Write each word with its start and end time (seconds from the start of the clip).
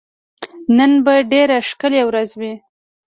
نن 0.77 0.91
به 1.05 1.13
ډېره 1.31 1.57
ښکلی 1.69 2.01
ورځ 2.05 2.29
وي 2.39 2.53